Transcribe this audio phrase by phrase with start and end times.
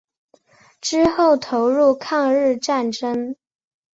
[0.81, 3.35] 之后投入抗日战争。